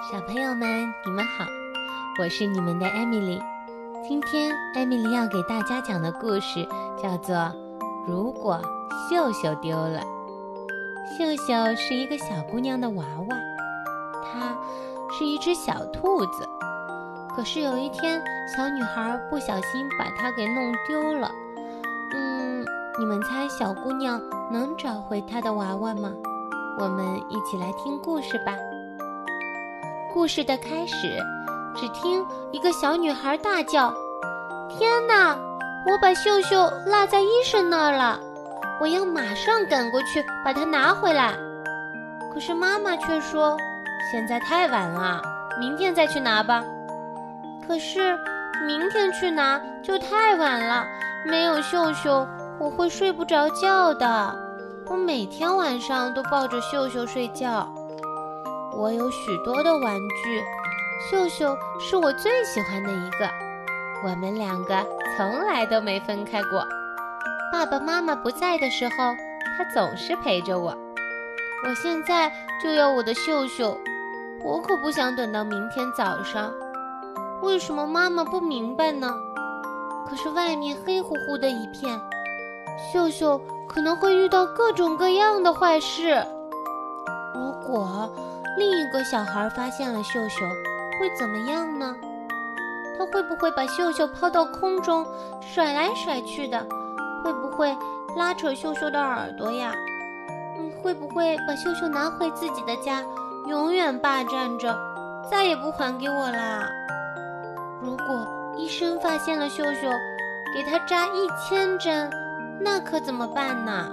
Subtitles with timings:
[0.00, 1.44] 小朋友们，你们好，
[2.20, 3.42] 我是你们的艾米丽。
[4.06, 6.64] 今天艾米丽要给大家讲的故事
[6.96, 7.34] 叫做
[8.06, 8.62] 《如果
[9.10, 10.00] 秀秀丢了》。
[11.18, 13.36] 秀秀是一个小姑娘的娃娃，
[14.22, 14.56] 她
[15.18, 16.48] 是一只小兔子。
[17.34, 18.22] 可是有一天，
[18.56, 21.28] 小女孩不小心把它给弄丢了。
[22.14, 22.64] 嗯，
[23.00, 26.12] 你们猜小姑娘能找回她的娃娃吗？
[26.78, 28.54] 我们一起来听故事吧。
[30.18, 31.16] 故事的开始，
[31.76, 33.94] 只听一个小女孩大叫
[34.68, 35.38] ：“天哪！
[35.86, 38.18] 我把秀秀落在医生那儿了，
[38.80, 41.34] 我要马上赶过去把它拿回来。”
[42.34, 43.56] 可是妈妈却说
[44.10, 45.22] ：“现在太晚了，
[45.60, 46.64] 明天再去拿吧。”
[47.64, 48.18] 可是
[48.66, 50.84] 明天去拿就太晚了，
[51.24, 52.26] 没有秀秀，
[52.58, 54.34] 我会睡不着觉的。
[54.86, 57.72] 我每天晚上都抱着秀秀睡觉。
[58.78, 60.40] 我有许多的玩具，
[61.10, 63.28] 秀秀是我最喜欢的一个。
[64.04, 66.64] 我们两个从来都没分开过。
[67.52, 68.94] 爸爸妈妈不在的时候，
[69.56, 70.78] 他总是陪着我。
[71.64, 73.76] 我现在就要我的秀秀，
[74.44, 76.52] 我可不想等到明天早上。
[77.42, 79.12] 为什么妈妈不明白呢？
[80.08, 82.00] 可是外面黑乎乎的一片。
[82.92, 86.24] 秀秀可能会遇到各种各样的坏事。
[87.34, 88.08] 如果
[88.58, 90.44] 另一个小孩发现了秀秀，
[90.98, 91.94] 会怎么样呢？
[92.98, 95.06] 他会不会把秀秀抛到空中，
[95.40, 96.66] 甩来甩去的？
[97.22, 97.76] 会不会
[98.16, 99.72] 拉扯秀秀的耳朵呀？
[100.58, 103.04] 嗯，会不会把秀秀拿回自己的家，
[103.46, 104.76] 永远霸占着，
[105.30, 106.68] 再也不还给我啦？
[107.80, 109.88] 如果医生发现了秀秀，
[110.52, 112.10] 给他扎一千针。
[112.60, 113.88] 那可怎么办呢？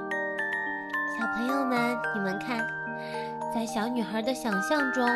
[1.19, 2.65] 小朋友们，你们看，
[3.55, 5.07] 在小女孩的想象中，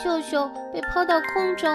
[0.00, 1.68] 秀秀被抛到空中，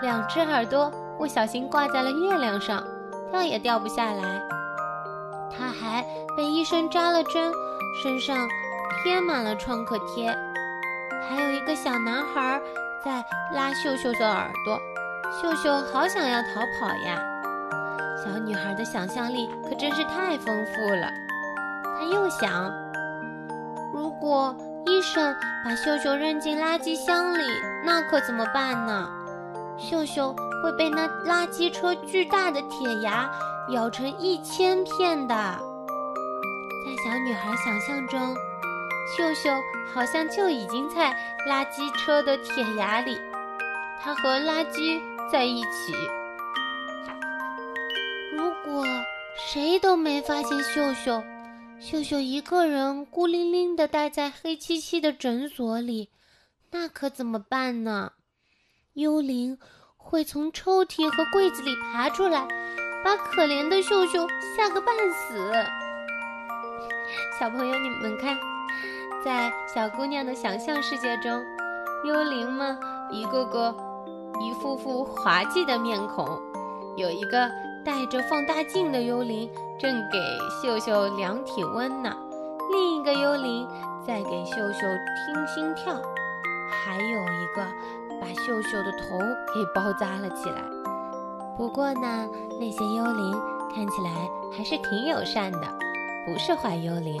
[0.00, 2.82] 两只耳朵不小心挂在了月亮上，
[3.30, 4.42] 掉也掉不下来。
[5.50, 6.02] 她还
[6.34, 7.52] 被医生扎了针，
[8.02, 8.48] 身上
[9.02, 10.34] 贴满了创可贴。
[11.28, 12.58] 还有一个小男孩
[13.04, 14.80] 在拉秀秀的耳朵，
[15.42, 17.22] 秀秀好想要逃跑呀。
[18.16, 21.06] 小女孩的想象力可真是太丰富了。
[21.98, 22.72] 她又想，
[23.92, 25.34] 如果医生
[25.64, 27.44] 把秀秀扔进垃圾箱里，
[27.84, 29.08] 那可怎么办呢？
[29.78, 33.30] 秀秀会被那垃圾车巨大的铁牙
[33.70, 35.34] 咬成一千片的。
[36.84, 38.34] 在小女孩想象中，
[39.16, 39.50] 秀秀
[39.92, 41.16] 好像就已经在
[41.48, 43.18] 垃圾车的铁牙里，
[44.00, 45.00] 她和垃圾
[45.30, 45.94] 在一起。
[48.32, 48.84] 如果
[49.36, 51.22] 谁都没发现秀秀，
[51.80, 56.10] 秀秀一个人孤零零地待在黑漆漆的诊所里，
[56.72, 58.12] 那可怎么办呢？
[58.94, 59.56] 幽灵
[59.96, 62.48] 会从抽屉和柜子里爬出来，
[63.04, 65.52] 把可怜的秀秀吓个半死。
[67.38, 68.36] 小朋友，你们看，
[69.24, 71.40] 在小姑娘的想象世界中，
[72.04, 72.76] 幽灵们
[73.12, 73.72] 一个个
[74.40, 76.26] 一副副滑稽的面孔，
[76.96, 77.48] 有一个。
[77.84, 80.18] 带着放大镜的幽灵正给
[80.60, 82.12] 秀秀量体温呢，
[82.72, 83.68] 另一个幽灵
[84.04, 85.94] 在给秀秀听心跳，
[86.68, 87.62] 还有一个
[88.20, 89.18] 把秀秀的头
[89.54, 90.62] 给包扎了起来。
[91.56, 92.28] 不过呢，
[92.58, 93.40] 那些幽灵
[93.72, 94.10] 看起来
[94.56, 95.60] 还是挺友善的，
[96.26, 97.16] 不是坏幽灵。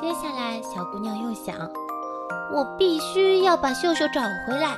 [0.00, 1.56] 接下来，小姑娘又想，
[2.52, 4.76] 我必须要把秀秀找回来。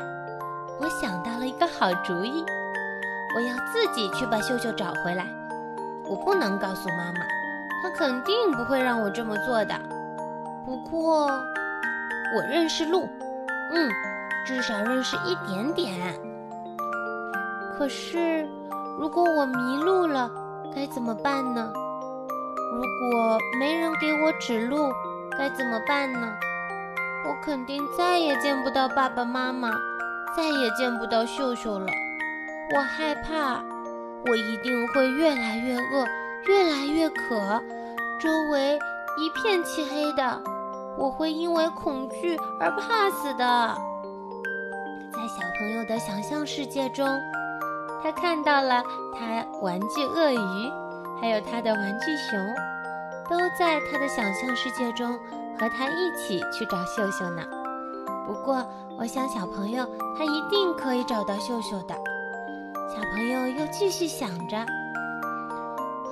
[0.80, 2.44] 我想到了一个好主意。
[3.36, 5.26] 我要自己去把秀秀找回来，
[6.06, 7.20] 我不能告诉妈妈，
[7.82, 9.74] 她肯定不会让我这么做的。
[10.64, 11.26] 不过，
[12.34, 13.08] 我认识路，
[13.72, 13.90] 嗯，
[14.46, 16.14] 至少认识一点点。
[17.76, 18.48] 可是，
[18.98, 20.30] 如果我迷路了，
[20.74, 21.72] 该怎么办呢？
[22.72, 24.92] 如果没人给我指路，
[25.38, 26.32] 该怎么办呢？
[27.26, 29.70] 我肯定再也见不到爸爸妈妈，
[30.36, 31.86] 再也见不到秀秀了。
[32.74, 33.62] 我害怕，
[34.26, 36.06] 我一定会越来越饿，
[36.46, 37.62] 越来越渴，
[38.18, 38.78] 周围
[39.18, 40.42] 一片漆黑的，
[40.96, 43.76] 我会因为恐惧而怕死的。
[45.12, 47.06] 在小朋友的想象世界中，
[48.02, 48.82] 他看到了
[49.14, 50.72] 他玩具鳄鱼，
[51.20, 52.54] 还有他的玩具熊，
[53.28, 55.18] 都在他的想象世界中
[55.58, 57.42] 和他一起去找秀秀呢。
[58.26, 58.66] 不过，
[58.98, 59.86] 我想小朋友
[60.16, 61.94] 他一定可以找到秀秀的。
[62.86, 64.56] 小朋友又继续想着：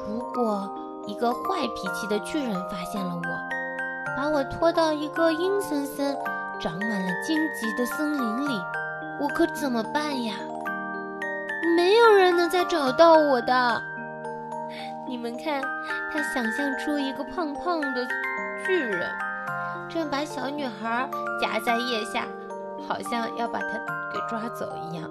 [0.09, 0.69] 如果
[1.07, 6.17] 一个坏脾气的巨人发现了我，把我拖到一个阴森森、
[6.59, 8.61] 长满了荆棘的森林里，
[9.21, 10.35] 我可怎么办呀？
[11.77, 13.83] 没有人能再找到我的。
[15.07, 15.63] 你们看，
[16.13, 18.07] 他想象出一个胖胖的
[18.67, 19.09] 巨人，
[19.89, 21.09] 正把小女孩
[21.41, 22.27] 夹在腋下，
[22.89, 23.67] 好像要把她
[24.13, 25.09] 给抓走一样。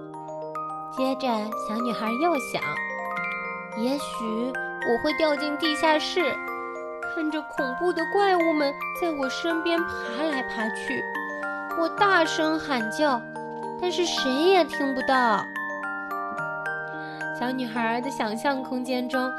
[0.92, 1.28] 接着，
[1.68, 2.62] 小女孩又想：
[3.78, 4.54] 也许
[4.90, 6.22] 我会掉进地下室，
[7.16, 11.02] 看着恐怖的怪物们在我身边爬来爬去。
[11.80, 13.22] 我大声喊叫，
[13.82, 15.44] 但是谁也听不到。
[17.40, 19.32] 小女孩的想象空间中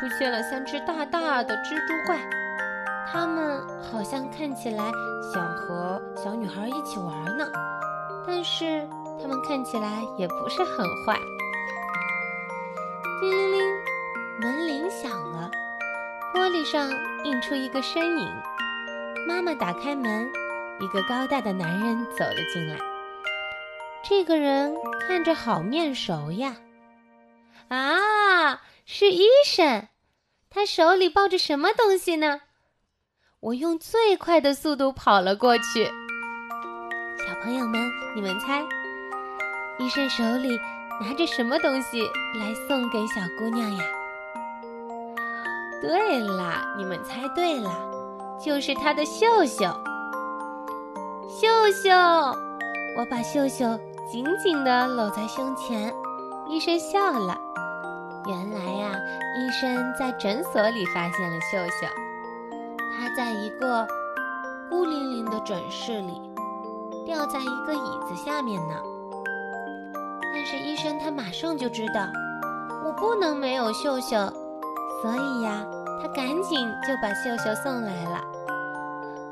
[0.00, 2.18] 出现了三只大大的蜘蛛怪，
[3.10, 4.84] 它们好像看起来
[5.32, 7.46] 想和小女孩一起玩呢，
[8.26, 8.86] 但是。
[9.20, 11.18] 他们看起来也不是很坏。
[13.20, 13.64] 叮铃铃，
[14.40, 15.50] 门铃响了，
[16.34, 16.90] 玻璃上
[17.24, 18.28] 映出一个身影。
[19.26, 20.30] 妈妈打开门，
[20.80, 22.76] 一个高大的男人走了进来。
[24.08, 24.74] 这个人
[25.06, 26.56] 看着好面熟呀！
[27.68, 29.88] 啊，是医生。
[30.48, 32.42] 他手里抱着什么东西呢？
[33.40, 35.86] 我用最快的速度跑了过去。
[37.26, 38.62] 小朋友们，你们猜？
[39.78, 40.58] 医生手里
[41.00, 42.02] 拿着什么东西
[42.40, 43.84] 来送给小姑娘呀？
[45.82, 47.70] 对了，你们猜对了，
[48.42, 49.66] 就是她的秀秀。
[51.28, 51.90] 秀秀，
[52.96, 53.78] 我把秀秀
[54.10, 55.92] 紧紧地搂在胸前。
[56.48, 57.36] 医生笑了。
[58.26, 58.92] 原来呀，
[59.36, 61.86] 医生在诊所里发现了秀秀，
[62.96, 63.86] 她在一个
[64.70, 66.22] 孤零零的诊室里，
[67.04, 68.74] 吊在一个椅子下面呢。
[70.56, 72.08] 医生他马上就知道
[72.84, 74.16] 我不能没有秀秀，
[75.02, 75.64] 所以呀，
[76.00, 78.20] 他赶紧就把秀秀送来了。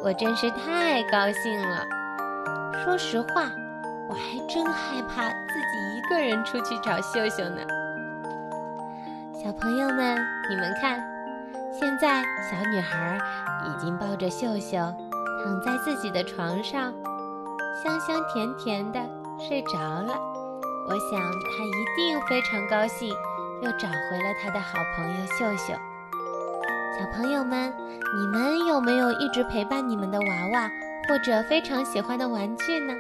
[0.03, 1.85] 我真是太高兴了。
[2.85, 3.51] 说实话，
[4.09, 7.63] 我还真害怕自己一个人出去找秀秀呢。
[9.33, 10.19] 小朋友们，
[10.51, 11.01] 你们看，
[11.73, 13.19] 现在小女孩
[13.67, 14.77] 已经抱着秀秀
[15.45, 16.93] 躺在自己的床上，
[17.83, 19.01] 香香甜甜的
[19.39, 20.34] 睡着了。
[20.87, 23.09] 我想他一定非常高兴，
[23.63, 25.73] 又找回了他的好朋友秀秀。
[26.99, 27.73] 小朋友们，
[28.17, 30.71] 你们有没有一直陪伴你们的娃娃，
[31.09, 32.95] 或者非常喜欢的玩具呢？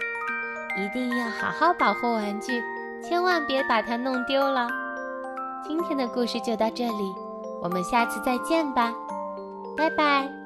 [0.76, 2.62] 一定要好好保护玩具，
[3.02, 4.66] 千万别把它弄丢了。
[5.62, 7.14] 今天的故事就到这里，
[7.62, 8.92] 我们下次再见吧，
[9.76, 10.43] 拜拜。